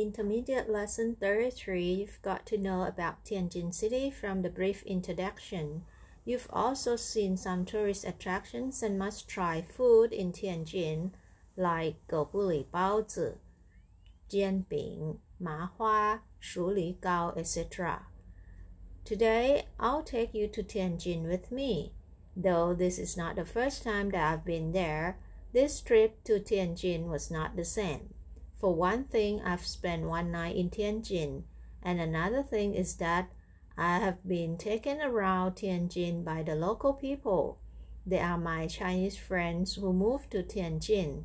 [0.00, 5.82] Intermediate Lesson 33, you've got to know about Tianjin City from the brief introduction.
[6.24, 11.10] You've also seen some tourist attractions and must try food in Tianjin,
[11.56, 13.38] like Goubuli Baozi,
[14.30, 18.06] Jianbing, Ma Hua, Shuli Gao, etc.
[19.04, 21.92] Today, I'll take you to Tianjin with me.
[22.36, 25.18] Though this is not the first time that I've been there,
[25.52, 28.14] this trip to Tianjin was not the same.
[28.58, 31.44] For one thing, I've spent one night in Tianjin,
[31.82, 33.30] and another thing is that
[33.76, 37.58] I have been taken around Tianjin by the local people.
[38.04, 41.24] They are my Chinese friends who moved to Tianjin.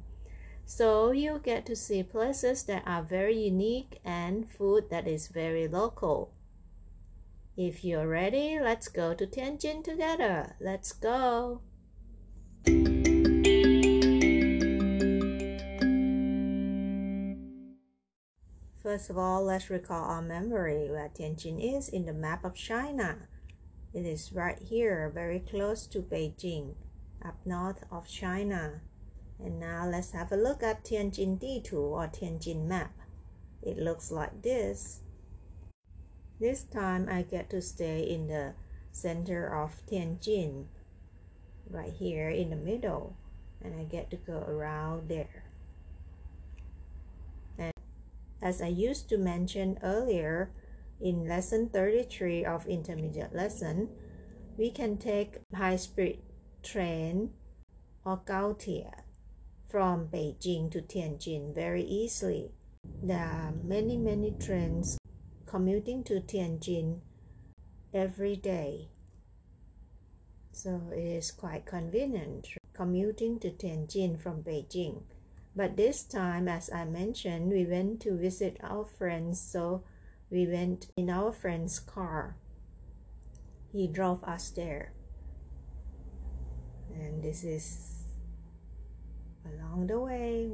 [0.66, 5.68] So you get to see places that are very unique and food that is very
[5.68, 6.32] local.
[7.58, 10.56] If you're ready, let's go to Tianjin together.
[10.60, 11.62] Let's go.
[18.94, 23.28] First of all, let's recall our memory where Tianjin is in the map of China.
[23.92, 26.76] It is right here, very close to Beijing,
[27.26, 28.82] up north of China.
[29.44, 32.94] And now let's have a look at Tianjin Ditu or Tianjin map.
[33.64, 35.02] It looks like this.
[36.40, 38.54] This time I get to stay in the
[38.92, 40.66] center of Tianjin,
[41.68, 43.18] right here in the middle,
[43.60, 45.43] and I get to go around there.
[48.44, 50.52] As I used to mention earlier
[51.00, 53.88] in lesson 33 of intermediate lesson,
[54.58, 56.20] we can take high-speed
[56.62, 57.30] train
[58.04, 58.92] or Gaotie
[59.70, 62.52] from Beijing to Tianjin very easily.
[63.02, 64.98] There are many, many trains
[65.46, 67.00] commuting to Tianjin
[67.94, 68.90] every day.
[70.52, 75.04] So it is quite convenient commuting to Tianjin from Beijing.
[75.56, 79.84] But this time, as I mentioned, we went to visit our friends, so
[80.32, 82.38] we went in our friend's car.
[83.72, 84.94] He drove us there.
[86.96, 88.04] And this is
[89.46, 90.54] along the way.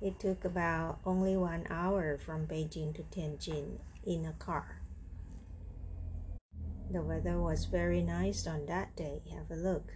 [0.00, 4.83] It took about only one hour from Beijing to Tianjin in a car.
[6.94, 9.20] The weather was very nice on that day.
[9.32, 9.94] Have a look.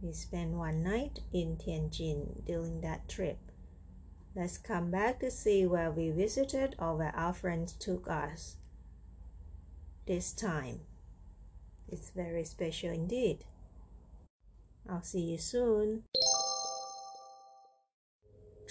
[0.00, 3.38] We spent one night in Tianjin during that trip.
[4.34, 8.56] Let's come back to see where we visited or where our friends took us.
[10.08, 10.80] This time.
[11.86, 13.44] It's very special indeed.
[14.90, 16.02] I'll see you soon.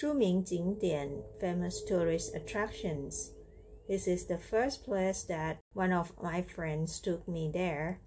[0.01, 3.31] 着名景点 famous tourist attractions.
[3.87, 7.99] This is the first place that one of my friends took me there.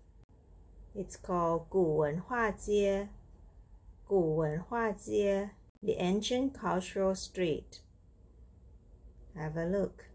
[0.95, 3.09] It's called 古文化街,
[4.07, 5.51] 古文化街,
[5.83, 7.81] the ancient cultural street.
[9.35, 10.11] Have a look.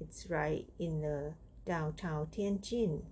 [0.00, 1.34] It's right in the
[1.66, 3.02] downtown Tianjin.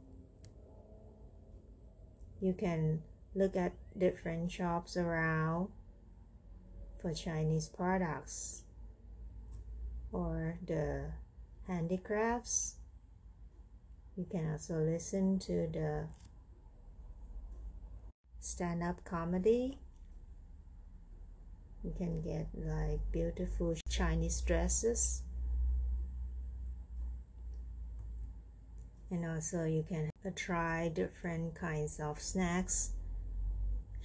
[2.41, 3.03] You can
[3.35, 5.69] look at different shops around
[7.02, 8.64] for Chinese products
[10.12, 11.12] or the
[11.68, 12.76] handicrafts.
[14.16, 16.08] You can also listen to the
[18.40, 19.80] stand up comedy.
[21.84, 25.24] You can get like beautiful Chinese dresses.
[29.10, 32.92] And also, you can try different kinds of snacks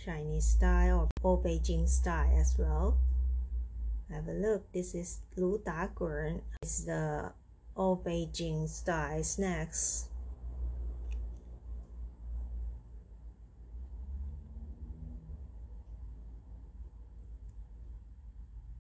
[0.05, 2.99] Chinese style or old Beijing style as well.
[4.11, 4.71] Have a look.
[4.73, 6.43] This is Lu Da Gun.
[6.63, 7.33] It's the
[7.77, 10.09] old Beijing style snacks.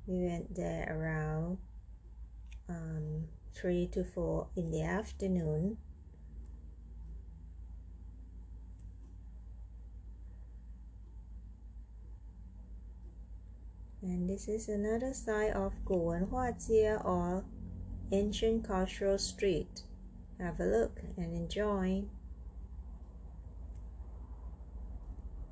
[0.06, 1.58] We went there around
[2.68, 3.24] um,
[3.54, 5.78] 3 to 4 in the afternoon.
[14.05, 17.45] and this is another side of Guwenhua Jie or
[18.11, 19.83] ancient cultural street
[20.39, 22.03] have a look and enjoy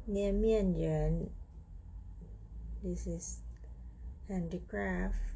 [0.06, 1.30] 捏面人
[2.81, 3.42] this is
[4.28, 5.32] handicraft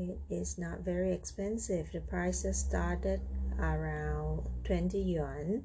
[0.00, 1.92] It is not very expensive.
[1.92, 3.20] The prices started
[3.58, 5.64] around 20 yuan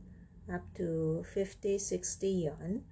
[0.51, 2.83] up to 50 60 yuan.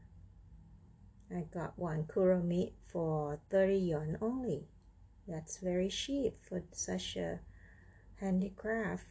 [1.30, 4.68] I got one kuro meat for 30 yuan only.
[5.28, 7.40] That's very cheap for such a
[8.20, 9.06] handicraft.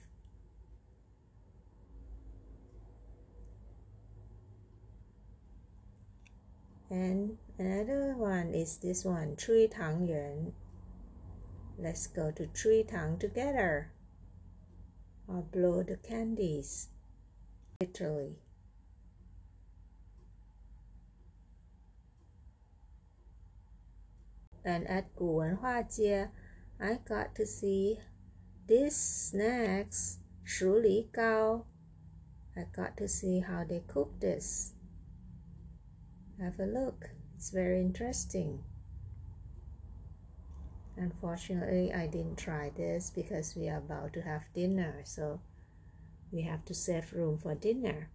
[6.91, 10.53] And another one is this one Chui Tang Yuan
[11.83, 13.91] let's go to Tree Town together
[15.27, 16.89] or blow the candies
[17.81, 18.37] literally
[24.65, 26.29] and at Guwenhua Jie,
[26.81, 27.99] I got to see
[28.67, 31.67] these snacks, Shu Li Gao.
[32.57, 34.75] I got to see how they cook this.
[36.41, 37.11] Have a look.
[37.35, 38.63] It's very interesting.
[40.97, 45.41] Unfortunately, I didn't try this because we are about to have dinner, so
[46.31, 48.11] we have to save room for dinner.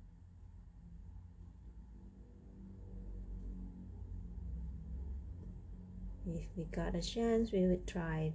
[6.35, 8.33] if we got a chance we would try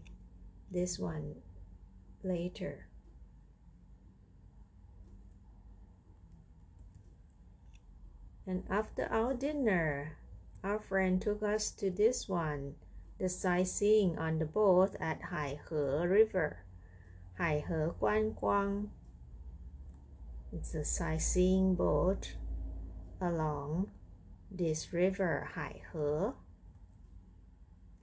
[0.70, 1.34] this one
[2.22, 2.86] later
[8.46, 10.16] and after our dinner
[10.64, 12.74] our friend took us to this one
[13.18, 16.64] the sightseeing on the boat at Haihe River
[17.38, 18.88] Haihe Guanguang
[20.52, 22.34] it's a sightseeing boat
[23.20, 23.90] along
[24.50, 26.34] this river Haihe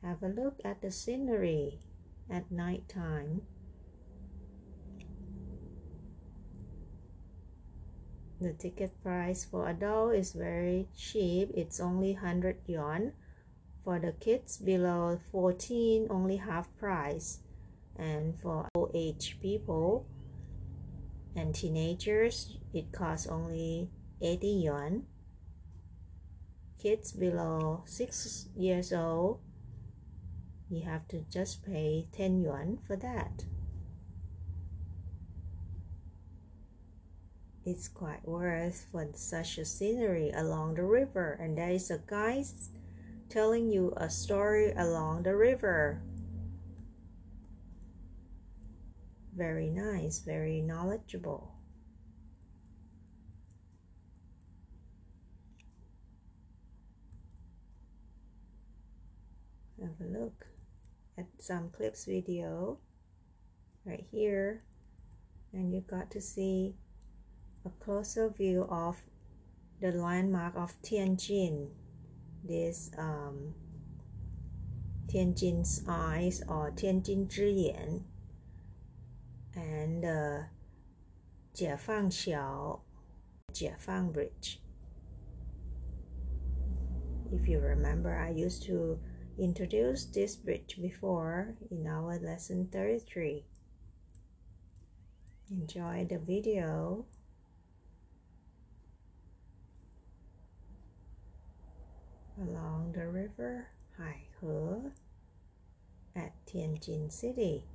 [0.04, 1.80] have a look at the scenery
[2.30, 3.42] at night time.
[8.40, 11.52] The ticket price for adult is very cheap.
[11.54, 13.12] It's only 100 yuan.
[13.90, 17.40] For the kids below 14, only half price.
[17.98, 20.06] And for old age people
[21.36, 23.90] and teenagers, it costs only
[24.22, 25.08] 80 yuan.
[26.78, 29.40] Kids below 6 years old,
[30.70, 33.46] you have to just pay 10 yuan for that.
[37.66, 42.46] It's quite worth for such a scenery along the river and there is a guide
[43.30, 46.02] telling you a story along the river.
[49.36, 51.54] Very nice, very knowledgeable.
[59.80, 60.46] Have a look
[61.18, 62.80] at some clips video
[63.86, 64.64] right here
[65.54, 66.76] and you got to see
[67.66, 69.02] a closer view of
[69.80, 71.70] the landmark of Tianjin
[72.44, 73.54] this um,
[75.08, 78.04] Tianjin's eyes or Tianjin Zhiyan
[79.56, 80.44] and uh,
[81.56, 82.80] Xiao
[83.54, 84.62] Jiefang Bridge
[87.32, 89.00] if you remember I used to
[89.38, 93.46] introduce this bridge before in our lesson 33.
[95.52, 97.06] Enjoy the video.
[102.42, 103.68] Along the river
[104.00, 104.92] Haihe
[106.16, 107.66] at Tianjin City.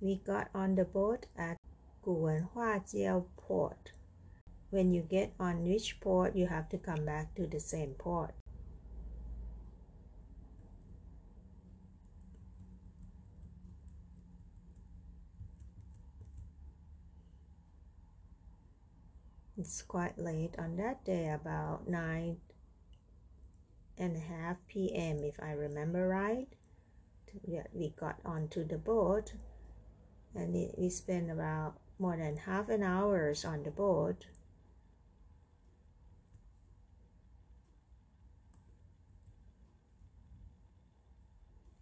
[0.00, 1.56] We got on the boat at
[2.04, 3.90] Guwenhua Jiao port.
[4.70, 8.32] When you get on which port, you have to come back to the same port.
[19.56, 22.36] It's quite late on that day, about 9
[23.98, 25.24] and a half p.m.
[25.24, 26.48] if I remember right.
[27.72, 29.34] We got onto the boat
[30.34, 34.26] and we spent about more than half an hours on the boat.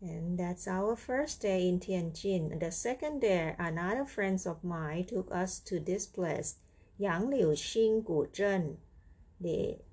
[0.00, 2.60] And that's our first day in Tianjin.
[2.60, 6.56] The second day, another friends of mine took us to this place,
[7.00, 8.76] Yangliuqing Guzhen,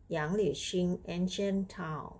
[0.08, 2.14] the Yangliuxing ancient town.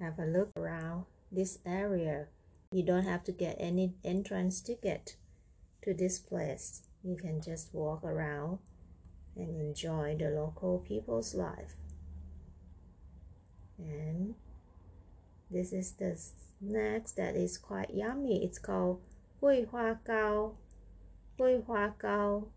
[0.00, 2.26] Have a look around this area.
[2.72, 5.16] You don't have to get any entrance ticket
[5.82, 6.82] to this place.
[7.02, 8.58] You can just walk around
[9.36, 11.74] and enjoy the local people's life.
[13.78, 14.34] And
[15.50, 18.44] this is the snacks that is quite yummy.
[18.44, 19.00] It's called
[19.40, 20.54] 桂花糕,
[21.36, 22.48] 桂花糕.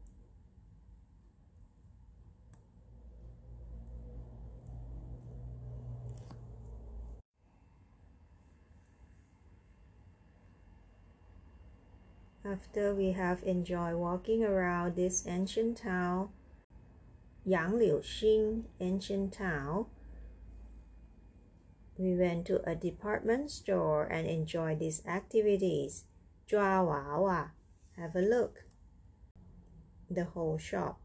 [12.51, 16.31] After we have enjoyed walking around this ancient town,
[17.47, 19.85] Yangliuqing ancient town,
[21.99, 26.05] we went to a department store and enjoyed these activities.
[26.51, 27.53] Wawa,
[27.99, 28.65] have a look.
[30.11, 31.01] The whole shop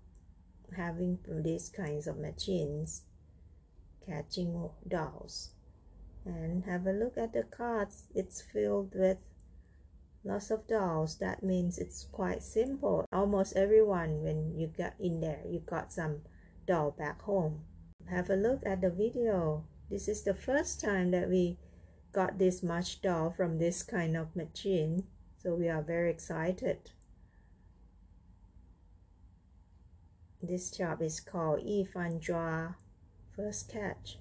[0.78, 3.04] having these kinds of machines,
[4.06, 5.50] catching dolls.
[6.24, 8.06] And have a look at the carts.
[8.16, 9.18] It's filled with
[10.24, 13.06] lots of dolls that means it's quite simple.
[13.12, 16.22] Almost everyone when you got in there you got some
[16.66, 17.62] doll back home.
[18.10, 19.66] Have a look at the video.
[19.90, 21.58] This is the first time that we
[22.12, 25.04] got this much doll from this kind of machine
[25.38, 26.92] so we are very excited.
[30.42, 32.76] This job is called Yi Fan Jua
[33.36, 34.18] first catch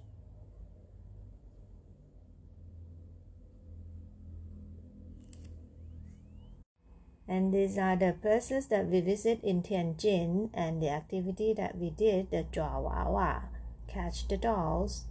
[7.32, 11.88] And these are the places that we visit in Tianjin and the activity that we
[11.88, 13.44] did, the Wawa,
[13.88, 15.06] catch the dolls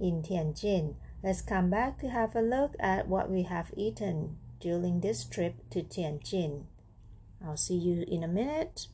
[0.00, 0.94] in Tianjin.
[1.24, 5.56] Let's come back to have a look at what we have eaten during this trip
[5.70, 6.66] to Tianjin.
[7.44, 8.86] I'll see you in a minute.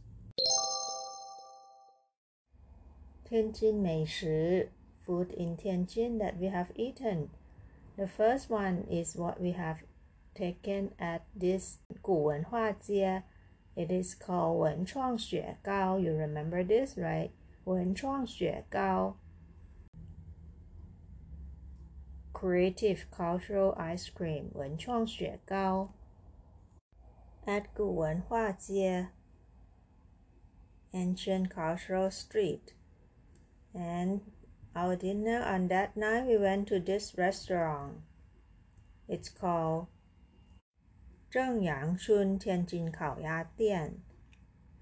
[3.28, 4.70] Tianjin 美食
[5.06, 7.28] food in Tianjin that we have eaten.
[7.99, 9.82] The first one is what we have
[10.39, 13.24] taken at this 古文化街.
[13.75, 16.00] It is called 文创雪糕.
[16.00, 17.32] You remember this, right?
[17.65, 19.18] 文创雪糕.
[22.36, 25.94] Creative Cultural Ice Cream 文创雪糕
[27.46, 29.08] at 古文化街
[30.92, 32.74] Ancient Cultural Street
[33.74, 34.20] and
[34.75, 38.01] our dinner on that night we went to this restaurant
[39.08, 39.88] it's called
[41.33, 41.63] Zheng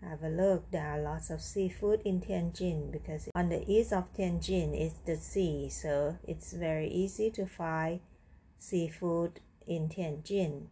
[0.00, 4.10] Have a look, there are lots of seafood in Tianjin because on the east of
[4.14, 8.00] Tianjin is the sea, so it's very easy to find
[8.58, 10.68] seafood in Tianjin.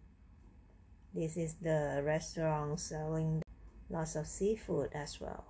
[1.13, 3.43] This is the restaurant selling
[3.91, 5.45] lots of seafood as well.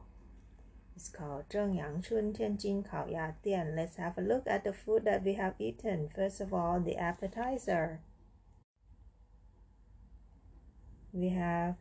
[0.96, 3.76] It's called Zheng Yangchun Tianjin Kaoya Dian.
[3.76, 6.08] Let's have a look at the food that we have eaten.
[6.12, 8.00] First of all, the appetizer.
[11.16, 11.76] We have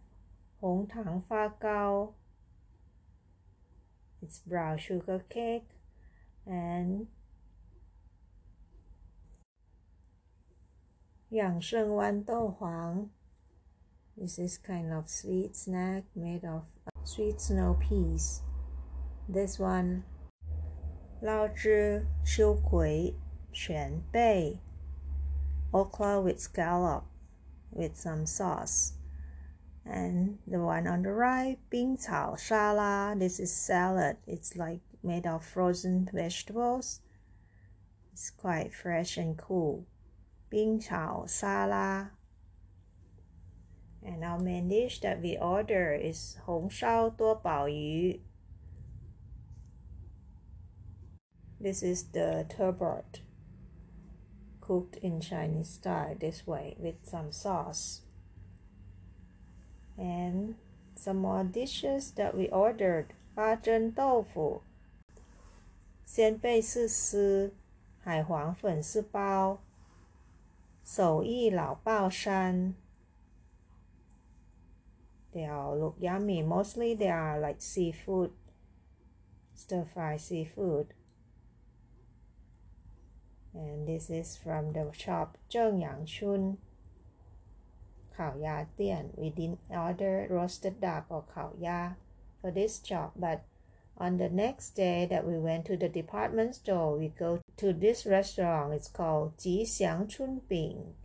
[0.62, 2.14] Hong Tang Fa Gao.
[4.22, 5.68] It's brown sugar cake
[6.48, 7.08] and
[11.30, 13.10] Yang Sheng Wan Dou Huang.
[14.16, 18.40] This is kind of sweet snack made of uh, sweet snow peas.
[19.28, 20.06] This one,
[21.22, 23.16] Lao Zhi Qiu Kui
[23.52, 24.62] Quan Bei.
[25.74, 27.04] Okra with scallop
[27.74, 28.95] with some sauce
[29.85, 36.07] and the one on the right 冰草沙拉 this is salad it's like made of frozen
[36.13, 37.01] vegetables
[38.13, 39.85] it's quite fresh and cool
[40.49, 42.11] 冰草沙拉
[44.03, 48.21] and our main dish that we order is 红烧多宝鱼
[51.61, 53.21] this is the turbot
[54.61, 58.03] cooked in Chinese style this way with some sauce
[59.97, 60.55] and
[60.95, 64.63] some more dishes that we ordered 八珍豆腐、
[66.05, 67.55] 鲜贝丝丝、
[68.01, 69.61] 海黄粉丝包、
[70.85, 72.75] 手艺老爆山。
[75.33, 76.43] They all look yummy.
[76.43, 78.33] Mostly they are like seafood,
[79.55, 80.89] stir fry seafood.
[83.53, 86.59] And this is from the shop Zheng Yang Chun.
[88.18, 89.16] Khao.
[89.18, 91.96] We didn't order roasted duck or Khao
[92.42, 93.44] for this job, but
[93.98, 98.06] On the next day that we went to the department store, we go to this
[98.06, 98.74] restaurant.
[98.74, 100.96] It's called Ji Xiang Chun Bing.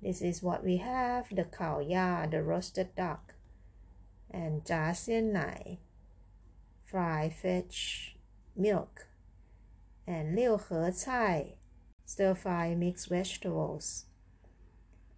[0.00, 3.34] This is what we have: the kao ya, the roasted duck,
[4.30, 5.78] and jia xian nai,
[6.84, 8.16] fried fish,
[8.56, 9.08] milk,
[10.06, 11.54] and liu he cai,
[12.06, 14.06] stir fry mixed vegetables,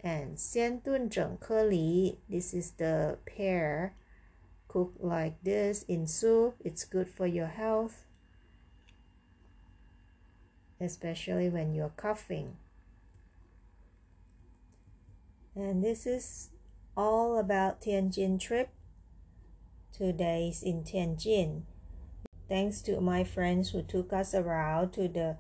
[0.04, 2.18] and xian dun zheng ke li.
[2.28, 3.96] This is the pear
[4.68, 6.56] cooked like this in soup.
[6.61, 8.04] It's good for your health,
[10.78, 12.58] especially when you're coughing.
[15.56, 16.50] And this is
[16.96, 18.68] all about Tianjin trip.
[19.96, 21.62] Two days in Tianjin.
[22.49, 25.38] Thanks to my friends who took us around to the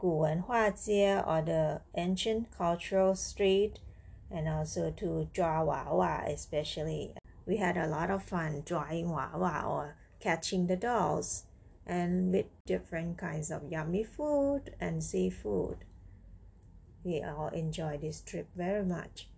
[0.00, 3.80] Guwenhua Jie or the ancient cultural street
[4.30, 7.14] and also to draw Wawa, especially
[7.46, 11.44] we had a lot of fun drawing wawa or catching the dolls
[11.86, 15.84] and with different kinds of yummy food and seafood.
[17.04, 19.28] We all enjoyed this trip very much.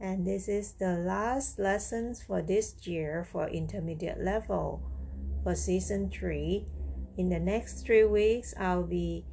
[0.00, 4.82] And this is the last lessons for this year for intermediate level
[5.44, 6.66] for season 3.
[7.18, 9.26] In the next three weeks, I'll be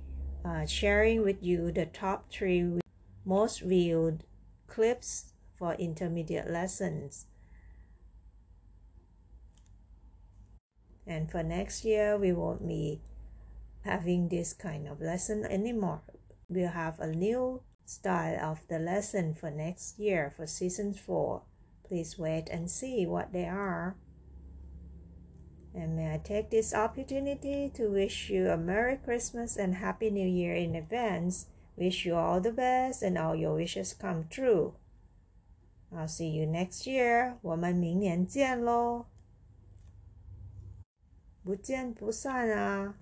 [0.46, 2.80] uh, sharing with you the top three
[3.28, 4.24] most viewed
[4.68, 7.26] clips for intermediate lessons.
[11.06, 13.02] And for next year, we won't be
[13.84, 16.02] having this kind of lesson anymore.
[16.48, 21.42] We'll have a new style of the lesson for next year for season 4.
[21.86, 23.98] Please wait and see what they are.
[25.76, 30.28] And may I take this opportunity to wish you a Merry Christmas and Happy New
[30.28, 31.48] Year in advance.
[31.77, 34.75] Wish you all the best and all your wishes come true.
[35.91, 37.37] I'll see you next year.
[37.43, 39.07] 我们明年见喽，
[41.43, 42.95] 不见不散啊！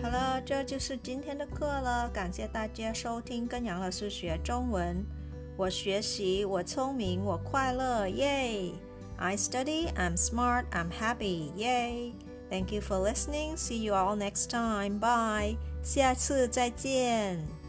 [0.00, 2.08] 好了，这就是今天的课了。
[2.08, 5.04] 感谢大家收听，跟杨老师学中文。
[5.56, 8.72] 我学习，我聪明，我快乐，耶！
[9.16, 12.12] I study, I'm smart, I'm happy, yay!
[12.52, 13.56] Thank you for listening.
[13.56, 14.98] See you all next time.
[14.98, 15.56] Bye.
[15.82, 17.61] 下次再见。